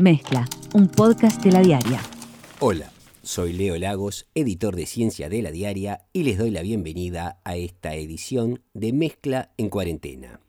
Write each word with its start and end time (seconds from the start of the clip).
Mezcla, 0.00 0.48
un 0.74 0.86
podcast 0.86 1.42
de 1.42 1.50
la 1.50 1.60
diaria. 1.60 2.00
Hola, 2.60 2.92
soy 3.24 3.52
Leo 3.52 3.76
Lagos, 3.78 4.28
editor 4.36 4.76
de 4.76 4.86
Ciencia 4.86 5.28
de 5.28 5.42
la 5.42 5.50
Diaria, 5.50 6.06
y 6.12 6.22
les 6.22 6.38
doy 6.38 6.52
la 6.52 6.62
bienvenida 6.62 7.40
a 7.42 7.56
esta 7.56 7.96
edición 7.96 8.62
de 8.74 8.92
Mezcla 8.92 9.50
en 9.56 9.68
Cuarentena. 9.70 10.40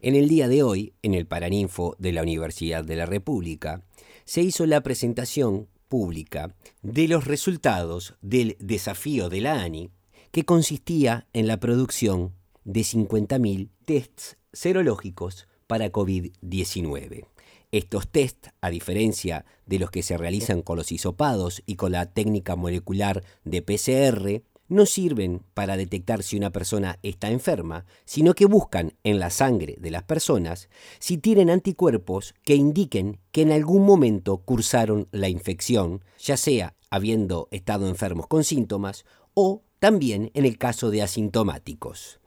En 0.00 0.14
el 0.14 0.28
día 0.28 0.46
de 0.46 0.62
hoy, 0.62 0.92
en 1.02 1.14
el 1.14 1.26
Paraninfo 1.26 1.96
de 1.98 2.12
la 2.12 2.22
Universidad 2.22 2.84
de 2.84 2.94
la 2.94 3.04
República, 3.04 3.82
se 4.26 4.42
hizo 4.42 4.64
la 4.64 4.80
presentación 4.82 5.66
pública 5.88 6.54
de 6.82 7.08
los 7.08 7.24
resultados 7.24 8.14
del 8.22 8.56
desafío 8.60 9.28
de 9.28 9.40
la 9.40 9.60
ANI, 9.60 9.90
que 10.30 10.44
consistía 10.44 11.26
en 11.32 11.48
la 11.48 11.58
producción 11.58 12.32
de 12.62 12.82
50.000 12.82 13.70
tests 13.86 14.36
serológicos 14.52 15.48
para 15.66 15.90
COVID-19. 15.90 17.33
Estos 17.74 18.06
tests, 18.06 18.50
a 18.60 18.70
diferencia 18.70 19.44
de 19.66 19.80
los 19.80 19.90
que 19.90 20.04
se 20.04 20.16
realizan 20.16 20.62
con 20.62 20.76
los 20.76 20.92
hisopados 20.92 21.60
y 21.66 21.74
con 21.74 21.90
la 21.90 22.06
técnica 22.06 22.54
molecular 22.54 23.24
de 23.42 23.62
PCR, 23.62 24.44
no 24.68 24.86
sirven 24.86 25.42
para 25.54 25.76
detectar 25.76 26.22
si 26.22 26.36
una 26.36 26.50
persona 26.50 27.00
está 27.02 27.32
enferma, 27.32 27.84
sino 28.04 28.34
que 28.34 28.46
buscan 28.46 28.92
en 29.02 29.18
la 29.18 29.28
sangre 29.30 29.74
de 29.80 29.90
las 29.90 30.04
personas 30.04 30.68
si 31.00 31.18
tienen 31.18 31.50
anticuerpos 31.50 32.36
que 32.44 32.54
indiquen 32.54 33.18
que 33.32 33.42
en 33.42 33.50
algún 33.50 33.84
momento 33.84 34.36
cursaron 34.36 35.08
la 35.10 35.28
infección, 35.28 36.04
ya 36.16 36.36
sea 36.36 36.76
habiendo 36.90 37.48
estado 37.50 37.88
enfermos 37.88 38.28
con 38.28 38.44
síntomas 38.44 39.04
o 39.34 39.62
también 39.80 40.30
en 40.34 40.44
el 40.44 40.58
caso 40.58 40.92
de 40.92 41.02
asintomáticos. 41.02 42.20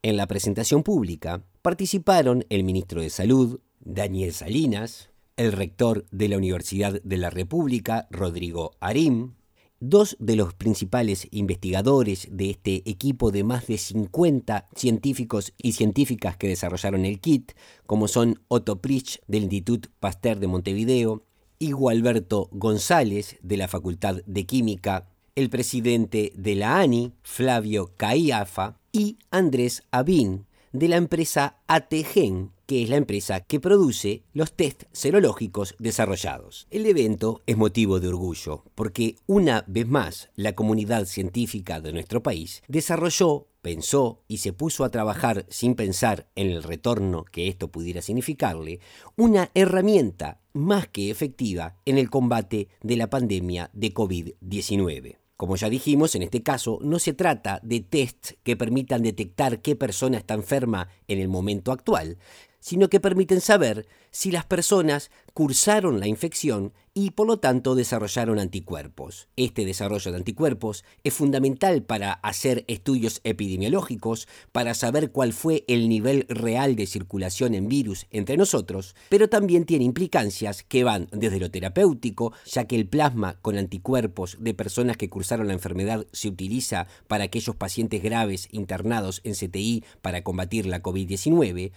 En 0.00 0.16
la 0.16 0.26
presentación 0.26 0.82
pública 0.82 1.42
participaron 1.60 2.46
el 2.48 2.64
ministro 2.64 3.02
de 3.02 3.10
Salud, 3.10 3.60
Daniel 3.88 4.34
Salinas, 4.34 5.08
el 5.38 5.52
rector 5.52 6.04
de 6.10 6.28
la 6.28 6.36
Universidad 6.36 7.00
de 7.02 7.16
la 7.16 7.30
República, 7.30 8.06
Rodrigo 8.10 8.72
Arim, 8.80 9.32
dos 9.80 10.14
de 10.20 10.36
los 10.36 10.52
principales 10.52 11.26
investigadores 11.30 12.28
de 12.30 12.50
este 12.50 12.82
equipo 12.84 13.30
de 13.30 13.44
más 13.44 13.66
de 13.66 13.78
50 13.78 14.68
científicos 14.76 15.54
y 15.56 15.72
científicas 15.72 16.36
que 16.36 16.48
desarrollaron 16.48 17.06
el 17.06 17.18
kit, 17.18 17.52
como 17.86 18.08
son 18.08 18.42
Otto 18.48 18.82
Prich 18.82 19.20
del 19.26 19.44
Institut 19.44 19.86
Pasteur 20.00 20.38
de 20.38 20.48
Montevideo 20.48 21.24
y 21.58 21.72
Gualberto 21.72 22.50
González 22.52 23.38
de 23.42 23.56
la 23.56 23.68
Facultad 23.68 24.16
de 24.26 24.44
Química, 24.44 25.08
el 25.34 25.48
presidente 25.48 26.32
de 26.36 26.56
la 26.56 26.78
ANI, 26.80 27.14
Flavio 27.22 27.92
Caiafa, 27.96 28.76
y 28.92 29.18
Andrés 29.30 29.82
Abin, 29.92 30.46
de 30.72 30.88
la 30.88 30.96
empresa 30.96 31.58
ATGEN, 31.68 32.50
que 32.68 32.82
es 32.82 32.90
la 32.90 32.96
empresa 32.96 33.40
que 33.40 33.60
produce 33.60 34.24
los 34.34 34.52
test 34.52 34.82
serológicos 34.92 35.74
desarrollados. 35.78 36.66
El 36.70 36.84
evento 36.84 37.42
es 37.46 37.56
motivo 37.56 37.98
de 37.98 38.08
orgullo, 38.08 38.64
porque 38.74 39.16
una 39.26 39.64
vez 39.66 39.88
más 39.88 40.28
la 40.36 40.54
comunidad 40.54 41.06
científica 41.06 41.80
de 41.80 41.94
nuestro 41.94 42.22
país 42.22 42.62
desarrolló 42.68 43.46
pensó 43.62 44.22
y 44.28 44.38
se 44.38 44.52
puso 44.52 44.84
a 44.84 44.90
trabajar 44.90 45.46
sin 45.48 45.76
pensar 45.76 46.28
en 46.34 46.50
el 46.50 46.62
retorno 46.62 47.24
que 47.24 47.48
esto 47.48 47.68
pudiera 47.68 48.02
significarle, 48.02 48.80
una 49.16 49.50
herramienta 49.54 50.42
más 50.52 50.88
que 50.88 51.10
efectiva 51.10 51.78
en 51.86 51.96
el 51.96 52.10
combate 52.10 52.68
de 52.82 52.96
la 52.96 53.08
pandemia 53.08 53.70
de 53.72 53.94
COVID-19. 53.94 55.16
Como 55.38 55.54
ya 55.54 55.70
dijimos, 55.70 56.16
en 56.16 56.24
este 56.24 56.42
caso 56.42 56.80
no 56.82 56.98
se 56.98 57.12
trata 57.12 57.60
de 57.62 57.78
tests 57.78 58.36
que 58.42 58.56
permitan 58.56 59.04
detectar 59.04 59.62
qué 59.62 59.76
persona 59.76 60.18
está 60.18 60.34
enferma 60.34 60.88
en 61.06 61.20
el 61.20 61.28
momento 61.28 61.70
actual, 61.70 62.18
sino 62.60 62.88
que 62.88 63.00
permiten 63.00 63.40
saber 63.40 63.86
si 64.10 64.30
las 64.30 64.44
personas 64.44 65.10
cursaron 65.34 66.00
la 66.00 66.08
infección 66.08 66.72
y 66.94 67.12
por 67.12 67.28
lo 67.28 67.38
tanto 67.38 67.76
desarrollaron 67.76 68.40
anticuerpos. 68.40 69.28
Este 69.36 69.64
desarrollo 69.64 70.10
de 70.10 70.16
anticuerpos 70.16 70.84
es 71.04 71.14
fundamental 71.14 71.84
para 71.84 72.12
hacer 72.12 72.64
estudios 72.66 73.20
epidemiológicos, 73.22 74.26
para 74.50 74.74
saber 74.74 75.12
cuál 75.12 75.32
fue 75.32 75.64
el 75.68 75.88
nivel 75.88 76.26
real 76.28 76.74
de 76.74 76.88
circulación 76.88 77.54
en 77.54 77.68
virus 77.68 78.06
entre 78.10 78.36
nosotros, 78.36 78.96
pero 79.10 79.28
también 79.28 79.64
tiene 79.64 79.84
implicancias 79.84 80.64
que 80.64 80.82
van 80.82 81.08
desde 81.12 81.38
lo 81.38 81.52
terapéutico, 81.52 82.32
ya 82.44 82.64
que 82.64 82.74
el 82.74 82.88
plasma 82.88 83.38
con 83.42 83.58
anticuerpos 83.58 84.38
de 84.40 84.54
personas 84.54 84.96
que 84.96 85.08
cursaron 85.08 85.46
la 85.46 85.52
enfermedad 85.52 86.04
se 86.12 86.26
utiliza 86.26 86.88
para 87.06 87.22
aquellos 87.22 87.54
pacientes 87.54 88.02
graves 88.02 88.48
internados 88.50 89.20
en 89.22 89.34
CTI 89.34 89.84
para 90.02 90.24
combatir 90.24 90.66
la 90.66 90.82
COVID-19, 90.82 91.70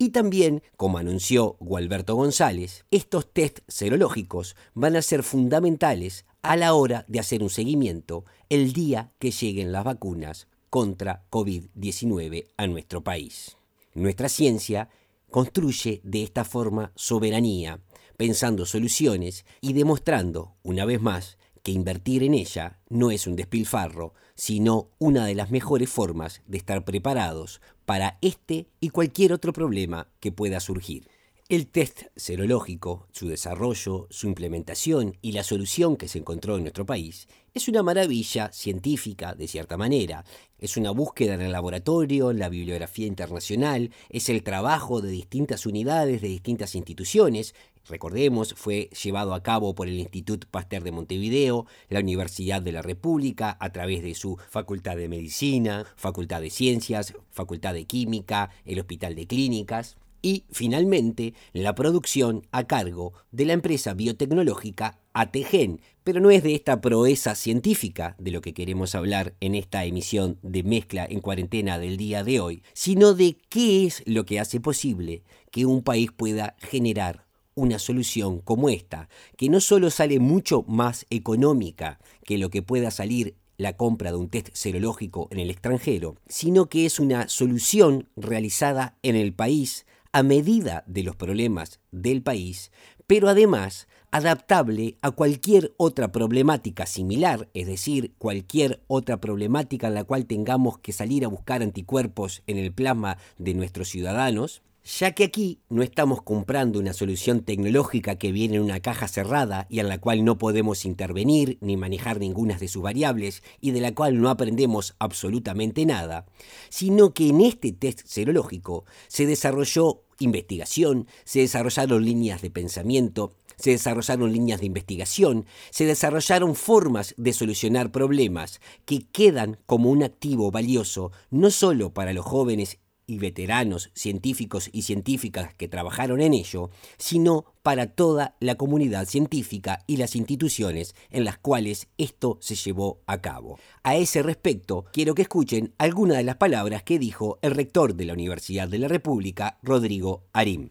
y 0.00 0.10
también, 0.10 0.62
como 0.76 0.98
anunció 0.98 1.56
González, 1.88 2.84
estos 2.90 3.32
test 3.32 3.60
serológicos 3.66 4.56
van 4.74 4.96
a 4.96 5.02
ser 5.02 5.22
fundamentales 5.22 6.26
a 6.42 6.56
la 6.56 6.74
hora 6.74 7.04
de 7.08 7.18
hacer 7.18 7.42
un 7.42 7.50
seguimiento 7.50 8.24
el 8.48 8.72
día 8.72 9.12
que 9.18 9.30
lleguen 9.30 9.72
las 9.72 9.84
vacunas 9.84 10.48
contra 10.70 11.24
COVID-19 11.30 12.48
a 12.56 12.66
nuestro 12.66 13.02
país. 13.02 13.56
Nuestra 13.94 14.28
ciencia 14.28 14.90
construye 15.30 16.00
de 16.04 16.22
esta 16.22 16.44
forma 16.44 16.92
soberanía, 16.94 17.80
pensando 18.16 18.66
soluciones 18.66 19.44
y 19.60 19.72
demostrando, 19.72 20.54
una 20.62 20.84
vez 20.84 21.00
más, 21.00 21.38
que 21.62 21.72
invertir 21.72 22.22
en 22.22 22.34
ella 22.34 22.78
no 22.88 23.10
es 23.10 23.26
un 23.26 23.34
despilfarro, 23.34 24.14
sino 24.34 24.90
una 24.98 25.26
de 25.26 25.34
las 25.34 25.50
mejores 25.50 25.88
formas 25.88 26.42
de 26.46 26.58
estar 26.58 26.84
preparados 26.84 27.60
para 27.84 28.18
este 28.20 28.68
y 28.80 28.90
cualquier 28.90 29.32
otro 29.32 29.52
problema 29.52 30.08
que 30.20 30.32
pueda 30.32 30.60
surgir. 30.60 31.08
El 31.50 31.66
test 31.66 32.02
serológico, 32.14 33.06
su 33.10 33.26
desarrollo, 33.26 34.06
su 34.10 34.26
implementación 34.26 35.16
y 35.22 35.32
la 35.32 35.42
solución 35.42 35.96
que 35.96 36.06
se 36.06 36.18
encontró 36.18 36.56
en 36.58 36.64
nuestro 36.64 36.84
país 36.84 37.26
es 37.54 37.68
una 37.68 37.82
maravilla 37.82 38.52
científica, 38.52 39.34
de 39.34 39.48
cierta 39.48 39.78
manera. 39.78 40.26
Es 40.58 40.76
una 40.76 40.90
búsqueda 40.90 41.32
en 41.32 41.40
el 41.40 41.52
laboratorio, 41.52 42.30
en 42.30 42.38
la 42.38 42.50
bibliografía 42.50 43.06
internacional, 43.06 43.92
es 44.10 44.28
el 44.28 44.42
trabajo 44.42 45.00
de 45.00 45.10
distintas 45.10 45.64
unidades, 45.64 46.20
de 46.20 46.28
distintas 46.28 46.74
instituciones. 46.74 47.54
Recordemos, 47.88 48.52
fue 48.52 48.90
llevado 49.02 49.32
a 49.32 49.42
cabo 49.42 49.74
por 49.74 49.88
el 49.88 49.98
Institut 49.98 50.44
Pasteur 50.50 50.82
de 50.82 50.92
Montevideo, 50.92 51.64
la 51.88 52.00
Universidad 52.00 52.60
de 52.60 52.72
la 52.72 52.82
República, 52.82 53.56
a 53.58 53.72
través 53.72 54.02
de 54.02 54.14
su 54.14 54.36
Facultad 54.50 54.98
de 54.98 55.08
Medicina, 55.08 55.86
Facultad 55.96 56.42
de 56.42 56.50
Ciencias, 56.50 57.14
Facultad 57.30 57.72
de 57.72 57.86
Química, 57.86 58.50
el 58.66 58.80
Hospital 58.80 59.14
de 59.14 59.26
Clínicas 59.26 59.96
y, 60.22 60.44
finalmente, 60.50 61.34
la 61.52 61.74
producción 61.74 62.46
a 62.52 62.66
cargo 62.66 63.12
de 63.30 63.44
la 63.46 63.52
empresa 63.52 63.94
biotecnológica 63.94 64.98
ATGEN. 65.12 65.80
Pero 66.04 66.20
no 66.20 66.30
es 66.30 66.42
de 66.42 66.54
esta 66.54 66.80
proeza 66.80 67.34
científica 67.34 68.16
de 68.18 68.30
lo 68.30 68.40
que 68.40 68.54
queremos 68.54 68.94
hablar 68.94 69.34
en 69.40 69.54
esta 69.54 69.84
emisión 69.84 70.38
de 70.42 70.62
Mezcla 70.62 71.06
en 71.08 71.20
Cuarentena 71.20 71.78
del 71.78 71.96
día 71.96 72.24
de 72.24 72.40
hoy, 72.40 72.62
sino 72.72 73.14
de 73.14 73.36
qué 73.48 73.86
es 73.86 74.02
lo 74.06 74.24
que 74.24 74.40
hace 74.40 74.60
posible 74.60 75.22
que 75.50 75.66
un 75.66 75.82
país 75.82 76.10
pueda 76.12 76.56
generar 76.58 77.26
una 77.54 77.78
solución 77.78 78.40
como 78.40 78.68
esta, 78.68 79.08
que 79.36 79.48
no 79.48 79.60
solo 79.60 79.90
sale 79.90 80.20
mucho 80.20 80.64
más 80.68 81.06
económica 81.10 81.98
que 82.24 82.38
lo 82.38 82.50
que 82.50 82.62
pueda 82.62 82.90
salir 82.90 83.34
la 83.58 83.76
compra 83.76 84.12
de 84.12 84.16
un 84.16 84.28
test 84.28 84.50
serológico 84.52 85.28
en 85.32 85.40
el 85.40 85.50
extranjero, 85.50 86.14
sino 86.28 86.68
que 86.68 86.86
es 86.86 87.00
una 87.00 87.28
solución 87.28 88.08
realizada 88.16 88.96
en 89.02 89.16
el 89.16 89.34
país 89.34 89.84
a 90.12 90.22
medida 90.22 90.84
de 90.86 91.02
los 91.02 91.16
problemas 91.16 91.80
del 91.90 92.22
país, 92.22 92.70
pero 93.06 93.28
además 93.28 93.88
adaptable 94.10 94.96
a 95.02 95.10
cualquier 95.10 95.74
otra 95.76 96.12
problemática 96.12 96.86
similar, 96.86 97.48
es 97.54 97.66
decir, 97.66 98.14
cualquier 98.18 98.82
otra 98.86 99.20
problemática 99.20 99.88
en 99.88 99.94
la 99.94 100.04
cual 100.04 100.26
tengamos 100.26 100.78
que 100.78 100.92
salir 100.92 101.24
a 101.24 101.28
buscar 101.28 101.62
anticuerpos 101.62 102.42
en 102.46 102.58
el 102.58 102.72
plasma 102.72 103.18
de 103.36 103.54
nuestros 103.54 103.88
ciudadanos, 103.88 104.62
ya 104.84 105.12
que 105.12 105.24
aquí 105.24 105.60
no 105.68 105.82
estamos 105.82 106.22
comprando 106.22 106.78
una 106.78 106.94
solución 106.94 107.42
tecnológica 107.42 108.16
que 108.16 108.32
viene 108.32 108.56
en 108.56 108.62
una 108.62 108.80
caja 108.80 109.06
cerrada 109.06 109.66
y 109.68 109.80
en 109.80 109.88
la 109.88 109.98
cual 109.98 110.24
no 110.24 110.38
podemos 110.38 110.86
intervenir 110.86 111.58
ni 111.60 111.76
manejar 111.76 112.18
ninguna 112.18 112.56
de 112.56 112.68
sus 112.68 112.82
variables 112.82 113.42
y 113.60 113.72
de 113.72 113.82
la 113.82 113.94
cual 113.94 114.18
no 114.20 114.30
aprendemos 114.30 114.94
absolutamente 114.98 115.84
nada, 115.84 116.24
sino 116.70 117.12
que 117.12 117.28
en 117.28 117.42
este 117.42 117.72
test 117.72 118.00
serológico 118.06 118.86
se 119.08 119.26
desarrolló 119.26 120.04
investigación, 120.24 121.06
se 121.24 121.40
desarrollaron 121.40 122.04
líneas 122.04 122.42
de 122.42 122.50
pensamiento, 122.50 123.34
se 123.56 123.70
desarrollaron 123.70 124.32
líneas 124.32 124.60
de 124.60 124.66
investigación, 124.66 125.46
se 125.70 125.84
desarrollaron 125.84 126.54
formas 126.54 127.14
de 127.16 127.32
solucionar 127.32 127.90
problemas 127.90 128.60
que 128.84 129.06
quedan 129.06 129.58
como 129.66 129.90
un 129.90 130.02
activo 130.02 130.50
valioso 130.50 131.12
no 131.30 131.50
solo 131.50 131.92
para 131.92 132.12
los 132.12 132.24
jóvenes 132.24 132.78
y 133.08 133.18
veteranos 133.18 133.90
científicos 133.94 134.68
y 134.70 134.82
científicas 134.82 135.54
que 135.54 135.66
trabajaron 135.66 136.20
en 136.20 136.34
ello, 136.34 136.70
sino 136.98 137.46
para 137.62 137.94
toda 137.94 138.36
la 138.38 138.54
comunidad 138.54 139.06
científica 139.06 139.82
y 139.86 139.96
las 139.96 140.14
instituciones 140.14 140.94
en 141.10 141.24
las 141.24 141.38
cuales 141.38 141.88
esto 141.96 142.38
se 142.40 142.54
llevó 142.54 143.00
a 143.06 143.20
cabo. 143.20 143.58
A 143.82 143.96
ese 143.96 144.22
respecto, 144.22 144.84
quiero 144.92 145.14
que 145.14 145.22
escuchen 145.22 145.74
algunas 145.78 146.18
de 146.18 146.24
las 146.24 146.36
palabras 146.36 146.82
que 146.82 146.98
dijo 146.98 147.38
el 147.42 147.52
rector 147.52 147.94
de 147.94 148.04
la 148.04 148.12
Universidad 148.12 148.68
de 148.68 148.78
la 148.78 148.88
República, 148.88 149.58
Rodrigo 149.62 150.28
Arim. 150.34 150.70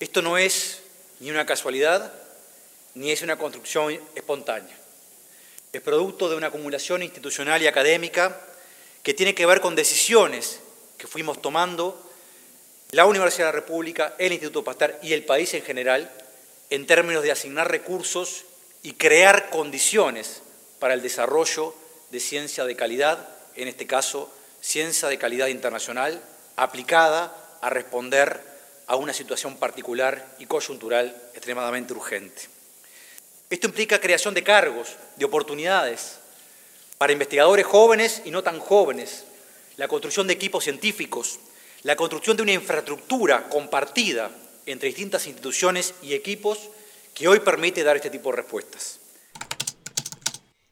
Esto 0.00 0.22
no 0.22 0.38
es 0.38 0.82
ni 1.20 1.30
una 1.30 1.44
casualidad, 1.44 2.12
ni 2.94 3.10
es 3.10 3.20
una 3.22 3.36
construcción 3.36 3.92
espontánea. 4.14 4.76
Es 5.70 5.82
producto 5.82 6.30
de 6.30 6.36
una 6.36 6.48
acumulación 6.48 7.02
institucional 7.02 7.62
y 7.62 7.66
académica 7.66 8.40
que 9.02 9.14
tiene 9.14 9.34
que 9.34 9.46
ver 9.46 9.60
con 9.60 9.74
decisiones 9.74 10.60
que 10.96 11.06
fuimos 11.06 11.42
tomando 11.42 12.00
la 12.90 13.06
Universidad 13.06 13.46
de 13.46 13.52
la 13.52 13.60
República, 13.60 14.14
el 14.18 14.32
Instituto 14.32 14.64
Pasteur 14.64 14.98
y 15.02 15.12
el 15.12 15.24
país 15.24 15.54
en 15.54 15.62
general 15.62 16.10
en 16.70 16.86
términos 16.86 17.22
de 17.22 17.32
asignar 17.32 17.70
recursos 17.70 18.44
y 18.82 18.94
crear 18.94 19.50
condiciones 19.50 20.42
para 20.78 20.94
el 20.94 21.02
desarrollo 21.02 21.74
de 22.10 22.20
ciencia 22.20 22.64
de 22.64 22.76
calidad, 22.76 23.28
en 23.56 23.68
este 23.68 23.86
caso, 23.86 24.32
ciencia 24.60 25.08
de 25.08 25.18
calidad 25.18 25.48
internacional, 25.48 26.22
aplicada 26.56 27.58
a 27.60 27.70
responder 27.70 28.40
a 28.86 28.96
una 28.96 29.12
situación 29.12 29.56
particular 29.56 30.34
y 30.38 30.46
coyuntural 30.46 31.16
extremadamente 31.34 31.92
urgente. 31.92 32.42
Esto 33.48 33.66
implica 33.66 34.00
creación 34.00 34.34
de 34.34 34.42
cargos, 34.42 34.88
de 35.16 35.24
oportunidades 35.24 36.18
para 37.02 37.14
investigadores 37.14 37.66
jóvenes 37.66 38.22
y 38.24 38.30
no 38.30 38.44
tan 38.44 38.60
jóvenes, 38.60 39.24
la 39.76 39.88
construcción 39.88 40.28
de 40.28 40.34
equipos 40.34 40.62
científicos, 40.62 41.40
la 41.82 41.96
construcción 41.96 42.36
de 42.36 42.44
una 42.44 42.52
infraestructura 42.52 43.48
compartida 43.48 44.30
entre 44.66 44.86
distintas 44.86 45.26
instituciones 45.26 45.94
y 46.00 46.12
equipos 46.12 46.70
que 47.12 47.26
hoy 47.26 47.40
permite 47.40 47.82
dar 47.82 47.96
este 47.96 48.08
tipo 48.08 48.30
de 48.30 48.36
respuestas. 48.36 49.00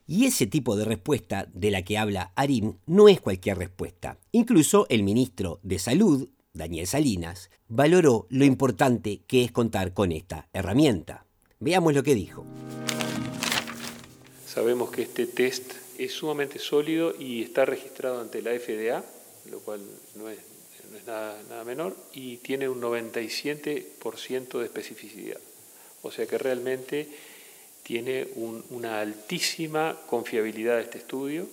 Y 0.07 0.25
ese 0.25 0.47
tipo 0.47 0.77
de 0.77 0.85
respuesta 0.85 1.49
de 1.53 1.73
la 1.73 1.83
que 1.83 1.99
habla 1.99 2.31
Arim 2.37 2.75
no 2.87 3.09
es 3.09 3.21
cualquier 3.21 3.59
respuesta. 3.59 4.17
Incluso 4.31 4.87
el 4.89 5.03
ministro 5.03 5.59
de 5.65 5.81
Salud, 5.81 6.29
Daniel 6.53 6.87
Salinas, 6.87 7.51
valoró 7.67 8.29
lo 8.31 8.45
importante 8.45 9.23
que 9.27 9.43
es 9.43 9.51
contar 9.51 9.95
con 9.95 10.13
esta 10.13 10.49
herramienta. 10.53 11.27
Veamos 11.59 11.93
lo 11.93 12.05
que 12.05 12.15
dijo. 12.15 12.47
Sabemos 14.47 14.93
que 14.93 15.03
este 15.03 15.27
test 15.27 15.90
es 16.05 16.13
sumamente 16.13 16.59
sólido 16.59 17.15
y 17.19 17.43
está 17.43 17.65
registrado 17.65 18.21
ante 18.21 18.41
la 18.41 18.53
FDA, 18.59 19.05
lo 19.51 19.61
cual 19.61 19.81
no 20.17 20.31
es, 20.31 20.39
nada, 21.07 21.65
menor, 21.65 21.97
y 22.15 22.39
tiene 22.39 22.69
un 22.69 22.81
97% 22.81 24.59
de 24.59 24.65
especificidad. 24.65 25.39
O 26.03 26.11
sea 26.11 26.27
que 26.27 26.39
realmente 26.39 27.09
tiene 27.83 28.29
una 28.71 29.01
altísima 29.01 29.99
confiabilidad 30.07 30.81
este 30.81 30.99
estudio. 30.99 31.47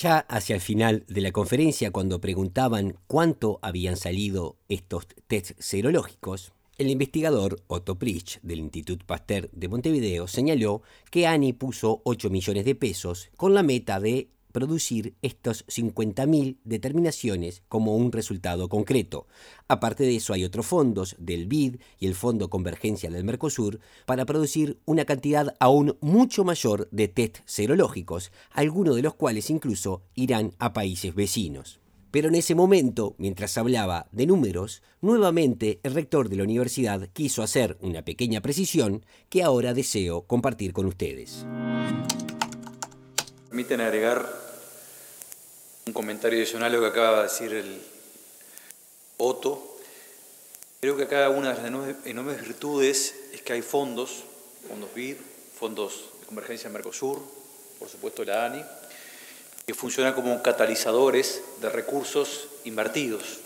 Ya 0.00 0.18
hacia 0.18 0.56
el 0.56 0.60
final 0.60 1.04
de 1.06 1.20
la 1.20 1.30
conferencia, 1.30 1.92
cuando 1.92 2.20
preguntaban 2.20 2.98
cuánto 3.06 3.60
habían 3.62 3.96
salido 3.96 4.56
estos 4.68 5.06
tests 5.28 5.54
serológicos, 5.60 6.52
el 6.78 6.90
investigador 6.90 7.60
Otto 7.66 7.98
Pritsch 7.98 8.40
del 8.42 8.60
Institut 8.60 9.04
Pasteur 9.04 9.50
de 9.52 9.68
Montevideo 9.68 10.26
señaló 10.26 10.82
que 11.10 11.26
ANI 11.26 11.52
puso 11.52 12.00
8 12.04 12.30
millones 12.30 12.64
de 12.64 12.74
pesos 12.74 13.28
con 13.36 13.54
la 13.54 13.62
meta 13.62 14.00
de 14.00 14.28
producir 14.52 15.14
estos 15.22 15.66
50.000 15.66 16.58
determinaciones 16.64 17.62
como 17.68 17.96
un 17.96 18.12
resultado 18.12 18.68
concreto. 18.68 19.26
Aparte 19.66 20.04
de 20.04 20.16
eso 20.16 20.34
hay 20.34 20.44
otros 20.44 20.66
fondos 20.66 21.16
del 21.18 21.46
BID 21.46 21.76
y 21.98 22.06
el 22.06 22.14
Fondo 22.14 22.50
Convergencia 22.50 23.10
del 23.10 23.24
Mercosur 23.24 23.80
para 24.06 24.26
producir 24.26 24.78
una 24.84 25.04
cantidad 25.04 25.54
aún 25.58 25.96
mucho 26.00 26.44
mayor 26.44 26.88
de 26.90 27.08
test 27.08 27.38
serológicos, 27.46 28.30
algunos 28.50 28.94
de 28.94 29.02
los 29.02 29.14
cuales 29.14 29.50
incluso 29.50 30.02
irán 30.14 30.52
a 30.58 30.72
países 30.72 31.14
vecinos. 31.14 31.81
Pero 32.12 32.28
en 32.28 32.34
ese 32.34 32.54
momento, 32.54 33.14
mientras 33.16 33.56
hablaba 33.56 34.06
de 34.12 34.26
números, 34.26 34.82
nuevamente 35.00 35.80
el 35.82 35.94
rector 35.94 36.28
de 36.28 36.36
la 36.36 36.42
universidad 36.42 37.08
quiso 37.14 37.42
hacer 37.42 37.78
una 37.80 38.04
pequeña 38.04 38.42
precisión 38.42 39.04
que 39.30 39.42
ahora 39.42 39.72
deseo 39.72 40.26
compartir 40.26 40.74
con 40.74 40.84
ustedes. 40.84 41.46
Permiten 43.48 43.80
agregar 43.80 44.28
un 45.86 45.94
comentario 45.94 46.38
adicional 46.38 46.70
a 46.70 46.76
lo 46.76 46.82
que 46.82 46.88
acaba 46.88 47.16
de 47.16 47.22
decir 47.22 47.54
el 47.54 47.80
Otto. 49.16 49.78
Creo 50.80 50.98
que 50.98 51.06
cada 51.06 51.30
una 51.30 51.54
de 51.54 51.70
las 51.70 51.96
enormes 52.04 52.42
virtudes 52.42 53.14
es 53.32 53.40
que 53.40 53.54
hay 53.54 53.62
fondos, 53.62 54.24
fondos 54.68 54.92
BID, 54.94 55.16
fondos 55.58 56.10
de 56.20 56.26
convergencia 56.26 56.66
en 56.66 56.74
Mercosur, 56.74 57.22
por 57.78 57.88
supuesto 57.88 58.22
la 58.22 58.44
ANI, 58.44 58.62
que 59.66 59.74
funcionan 59.74 60.14
como 60.14 60.42
catalizadores 60.42 61.42
de 61.60 61.68
recursos 61.68 62.48
invertidos. 62.64 63.38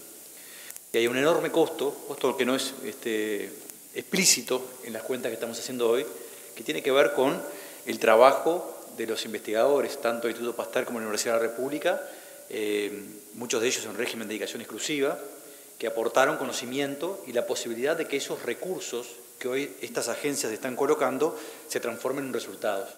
Y 0.93 0.99
hay 0.99 1.07
un 1.07 1.17
enorme 1.19 1.51
costo, 1.51 1.95
costo 2.09 2.37
que 2.37 2.47
no 2.47 2.55
es 2.55 2.73
este, 2.85 3.53
explícito 3.95 4.65
en 4.85 4.93
las 4.93 5.03
cuentas 5.03 5.31
que 5.31 5.35
estamos 5.35 5.59
haciendo 5.59 5.91
hoy, 5.91 6.07
que 6.55 6.63
tiene 6.63 6.83
que 6.83 6.91
ver 6.91 7.13
con 7.13 7.41
el 7.87 7.99
trabajo 7.99 8.75
de 8.97 9.07
los 9.07 9.25
investigadores, 9.25 10.01
tanto 10.01 10.23
del 10.23 10.33
Instituto 10.33 10.57
Pasteur 10.57 10.87
como 10.87 10.99
la 10.99 11.07
Universidad 11.07 11.35
de 11.35 11.41
la 11.41 11.49
República, 11.49 12.01
eh, 12.49 13.03
muchos 13.35 13.61
de 13.61 13.69
ellos 13.69 13.85
en 13.85 13.97
régimen 13.97 14.27
de 14.27 14.33
dedicación 14.33 14.63
exclusiva, 14.63 15.19
que 15.79 15.87
aportaron 15.87 16.39
conocimiento 16.39 17.23
y 17.27 17.33
la 17.33 17.47
posibilidad 17.47 17.97
de 17.97 18.07
que 18.07 18.17
esos 18.17 18.43
recursos 18.43 19.07
que 19.39 19.49
hoy 19.49 19.77
estas 19.83 20.09
agencias 20.09 20.51
están 20.51 20.77
colocando 20.77 21.39
se 21.69 21.81
transformen 21.81 22.27
en 22.27 22.33
resultados. 22.33 22.89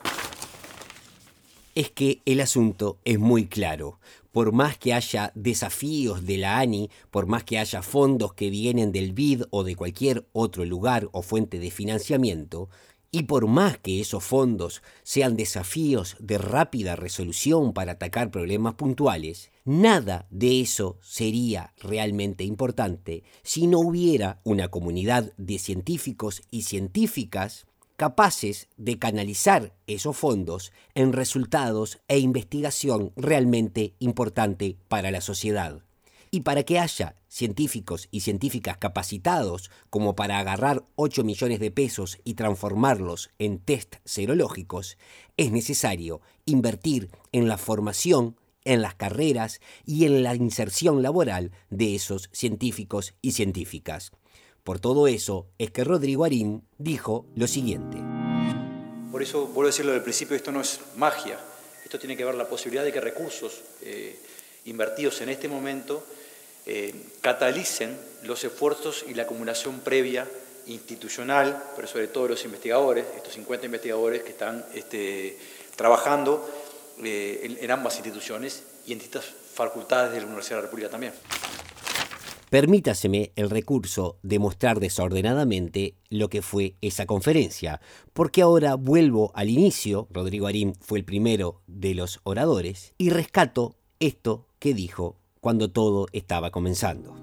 Es 1.79 1.93
que 1.93 2.23
el 2.25 2.41
asunto 2.41 2.99
es 3.05 3.21
muy 3.21 3.47
claro. 3.47 4.01
Por 4.33 4.51
más 4.51 4.77
que 4.77 4.95
haya 4.95 5.31
desafíos 5.37 6.27
de 6.27 6.37
la 6.37 6.59
ANI, 6.59 6.91
por 7.13 7.27
más 7.27 7.45
que 7.45 7.57
haya 7.57 7.83
fondos 7.83 8.35
que 8.35 8.51
vienen 8.51 8.91
del 8.91 9.13
BID 9.13 9.45
o 9.51 9.63
de 9.63 9.77
cualquier 9.77 10.27
otro 10.33 10.65
lugar 10.65 11.09
o 11.13 11.23
fuente 11.23 11.61
de 11.61 11.71
financiamiento, 11.71 12.69
y 13.13 13.23
por 13.23 13.47
más 13.47 13.79
que 13.79 14.01
esos 14.01 14.25
fondos 14.25 14.83
sean 15.05 15.37
desafíos 15.37 16.17
de 16.19 16.39
rápida 16.39 16.97
resolución 16.97 17.73
para 17.73 17.93
atacar 17.93 18.33
problemas 18.33 18.75
puntuales, 18.75 19.53
nada 19.65 20.27
de 20.31 20.61
eso 20.61 20.99
sería 21.01 21.75
realmente 21.79 22.43
importante 22.43 23.23
si 23.45 23.69
no 23.69 23.79
hubiera 23.79 24.41
una 24.43 24.67
comunidad 24.67 25.33
de 25.37 25.61
científicos 25.61 26.43
y 26.51 26.63
científicas 26.63 27.69
capaces 27.99 28.69
de 28.77 28.97
canalizar 28.97 29.75
esos 29.89 30.17
fondos 30.17 30.73
en 30.95 31.13
resultados 31.13 31.99
e 32.07 32.21
investigación 32.21 33.13
realmente 33.17 33.95
importante 33.99 34.77
para 34.87 35.11
la 35.11 35.21
sociedad. 35.21 35.83
Y 36.31 36.43
para 36.43 36.63
que 36.63 36.79
haya 36.79 37.17
científicos 37.27 38.07
y 38.13 38.21
científicas 38.21 38.77
capacitados 38.77 39.73
como 39.91 40.15
para 40.15 40.39
agarrar 40.39 40.85
8 40.95 41.25
millones 41.25 41.59
de 41.59 41.73
pesos 41.73 42.19
y 42.23 42.35
transformarlos 42.35 43.31
en 43.41 43.59
test 43.59 43.97
serológicos, 44.05 44.97
es 45.37 45.51
necesario 45.51 46.21
invertir 46.45 47.11
en 47.33 47.49
la 47.49 47.59
formación, 47.59 48.37
en 48.65 48.81
las 48.81 48.95
carreras 48.95 49.61
y 49.85 50.05
en 50.05 50.23
la 50.23 50.37
inserción 50.37 51.03
laboral 51.03 51.51
de 51.69 51.97
esos 51.97 52.31
científicos 52.33 53.15
y 53.23 53.33
científicas. 53.33 54.13
Por 54.69 54.81
todo 54.81 55.09
eso 55.09 55.47
es 55.57 55.71
que 55.71 55.83
Rodrigo 55.83 56.27
Arín 56.27 56.63
dijo 56.77 57.25
lo 57.35 57.47
siguiente. 57.47 57.97
Por 59.11 59.23
eso 59.23 59.47
vuelvo 59.47 59.63
a 59.63 59.67
decirlo 59.69 59.93
del 59.93 60.03
principio, 60.03 60.37
esto 60.37 60.53
no 60.53 60.61
es 60.61 60.81
magia, 60.97 61.39
esto 61.83 61.99
tiene 61.99 62.19
que 62.19 62.25
ver 62.27 62.35
la 62.35 62.47
posibilidad 62.47 62.85
de 62.85 62.93
que 62.93 63.01
recursos 63.01 63.63
eh, 63.81 64.21
invertidos 64.67 65.23
en 65.23 65.31
este 65.31 65.49
momento 65.49 66.05
eh, 66.67 66.95
catalicen 67.23 67.99
los 68.25 68.45
esfuerzos 68.45 69.07
y 69.09 69.15
la 69.15 69.23
acumulación 69.23 69.81
previa 69.81 70.29
institucional, 70.67 71.65
pero 71.75 71.89
sobre 71.89 72.09
todo 72.09 72.29
los 72.29 72.45
investigadores, 72.45 73.07
estos 73.17 73.33
50 73.33 73.65
investigadores 73.65 74.23
que 74.23 74.33
están 74.33 74.67
este, 74.75 75.39
trabajando 75.77 76.47
eh, 77.03 77.57
en, 77.59 77.71
ambas 77.71 77.95
instituciones 77.97 78.65
y 78.87 78.93
en 78.93 78.99
distintas 78.99 79.25
facultades 79.55 80.13
de 80.13 80.21
la 80.21 80.27
Universidad 80.27 80.57
de 80.57 80.61
la 80.61 80.67
República 80.67 80.91
también. 80.91 81.15
Permítaseme 82.51 83.33
el 83.37 83.51
recurso 83.51 84.19
de 84.23 84.39
mostrar 84.39 84.81
desordenadamente 84.81 85.97
lo 86.09 86.31
que 86.31 86.41
fue 86.41 86.77
esa 86.81 87.05
conferencia, 87.05 87.81
porque 88.15 88.41
ahora 88.41 88.75
vuelvo 88.75 89.33
al 89.35 89.51
inicio, 89.51 90.09
Rodrigo 90.11 90.47
Arín 90.47 90.75
fue 90.81 90.99
el 90.99 91.05
primero 91.05 91.61
de 91.67 91.95
los 91.95 92.21
oradores, 92.25 92.95
y 92.97 93.11
rescato 93.11 93.77
esto 94.01 94.47
que 94.59 94.73
dijo 94.73 95.19
cuando 95.41 95.71
todo 95.71 96.07
estaba 96.13 96.51
comenzando. 96.51 97.15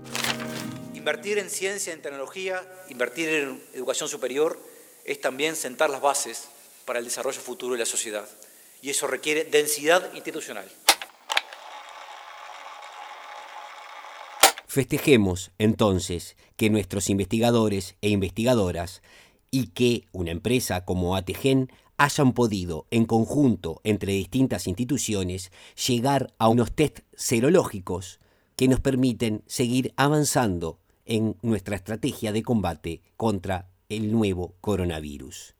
Invertir 0.93 1.39
en 1.39 1.49
ciencia, 1.49 1.93
en 1.93 2.01
tecnología, 2.01 2.61
invertir 2.89 3.29
en 3.29 3.63
educación 3.73 4.09
superior 4.09 4.59
es 5.05 5.21
también 5.21 5.55
sentar 5.55 5.89
las 5.89 6.01
bases 6.01 6.47
para 6.85 6.99
el 6.99 7.05
desarrollo 7.05 7.41
futuro 7.41 7.73
de 7.73 7.79
la 7.79 7.85
sociedad. 7.85 8.27
Y 8.81 8.91
eso 8.91 9.07
requiere 9.07 9.43
densidad 9.43 10.13
institucional. 10.13 10.69
Festejemos 14.67 15.51
entonces 15.57 16.35
que 16.55 16.69
nuestros 16.69 17.09
investigadores 17.09 17.95
e 18.01 18.09
investigadoras 18.09 19.01
y 19.51 19.67
que 19.67 20.07
una 20.11 20.31
empresa 20.31 20.85
como 20.85 21.15
ATGEN 21.15 21.69
hayan 21.97 22.33
podido, 22.33 22.87
en 22.91 23.05
conjunto 23.05 23.79
entre 23.83 24.13
distintas 24.13 24.67
instituciones, 24.67 25.51
llegar 25.87 26.33
a 26.39 26.49
unos 26.49 26.73
test 26.73 26.99
serológicos 27.13 28.19
que 28.55 28.67
nos 28.67 28.79
permiten 28.79 29.43
seguir 29.47 29.93
avanzando 29.95 30.79
en 31.05 31.37
nuestra 31.41 31.75
estrategia 31.75 32.31
de 32.31 32.43
combate 32.43 33.01
contra 33.15 33.69
el 33.89 34.11
nuevo 34.11 34.55
coronavirus. 34.61 35.55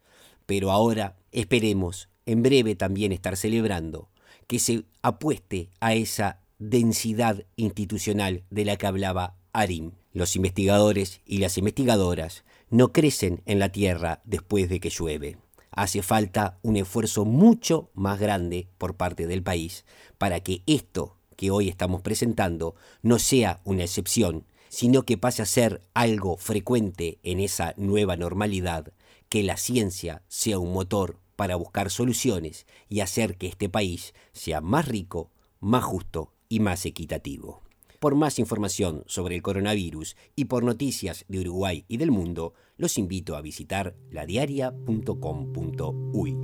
Pero 0.46 0.72
ahora 0.72 1.18
esperemos 1.32 2.10
en 2.26 2.42
breve 2.42 2.76
también 2.76 3.12
estar 3.12 3.38
celebrando 3.38 4.10
que 4.48 4.60
se 4.60 4.86
apueste 5.02 5.70
a 5.80 5.94
esa 5.94 6.40
densidad 6.58 7.44
institucional 7.58 8.44
de 8.50 8.66
la 8.66 8.78
que 8.78 8.88
hablaba 8.88 9.38
Arim. 9.52 9.92
Los 10.14 10.36
investigadores 10.36 11.22
y 11.26 11.40
las 11.40 11.58
investigadoras 11.58 12.46
no 12.70 12.94
crecen 12.94 13.42
en 13.46 13.60
la 13.60 13.70
tierra 13.70 14.22
después 14.24 14.70
de 14.70 14.80
que 14.80 14.90
llueve. 14.90 15.38
Hace 15.72 16.02
falta 16.02 16.58
un 16.62 16.78
esfuerzo 16.78 17.26
mucho 17.26 17.90
más 17.94 18.20
grande 18.20 18.70
por 18.78 18.96
parte 18.96 19.28
del 19.28 19.44
país 19.44 19.84
para 20.18 20.40
que 20.40 20.64
esto 20.66 21.18
que 21.36 21.52
hoy 21.52 21.68
estamos 21.68 22.02
presentando 22.02 22.76
no 23.02 23.20
sea 23.20 23.60
una 23.66 23.84
excepción, 23.84 24.46
sino 24.70 25.04
que 25.04 25.18
pase 25.18 25.42
a 25.42 25.46
ser 25.46 25.82
algo 25.94 26.38
frecuente 26.38 27.20
en 27.24 27.42
esa 27.42 27.74
nueva 27.76 28.16
normalidad, 28.16 28.94
que 29.28 29.44
la 29.44 29.58
ciencia 29.58 30.24
sea 30.30 30.60
un 30.60 30.72
motor 30.72 31.20
para 31.36 31.58
buscar 31.58 31.92
soluciones 31.92 32.66
y 32.88 33.02
hacer 33.02 33.36
que 33.36 33.48
este 33.48 33.68
país 33.68 34.14
sea 34.32 34.62
más 34.62 34.88
rico, 34.88 35.32
más 35.60 35.84
justo 35.84 36.35
y 36.50 36.60
más 36.60 36.86
equitativo. 36.86 37.64
Por 38.00 38.16
más 38.16 38.40
información 38.40 39.04
sobre 39.08 39.36
el 39.36 39.42
coronavirus 39.42 40.16
y 40.36 40.46
por 40.46 40.64
noticias 40.64 41.26
de 41.28 41.40
Uruguay 41.40 41.86
y 41.88 41.98
del 41.98 42.12
mundo, 42.12 42.54
los 42.78 42.98
invito 42.98 43.36
a 43.36 43.42
visitar 43.42 43.96
ladiaria.com.uy. 44.12 46.38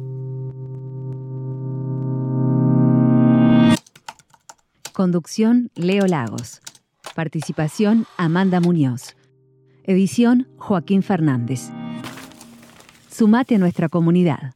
Conducción 4.93 5.72
Leo 5.75 6.05
Lagos. 6.05 6.62
Participación 7.15 8.05
Amanda 8.17 8.60
Muñoz. 8.60 9.15
Edición 9.84 10.48
Joaquín 10.58 11.01
Fernández. 11.01 11.70
Sumate 13.10 13.55
a 13.55 13.58
nuestra 13.58 13.89
comunidad. 13.89 14.53